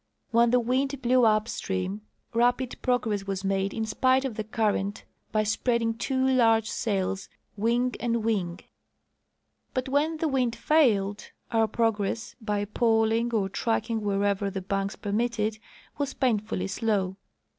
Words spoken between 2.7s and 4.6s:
progress was made in spite of the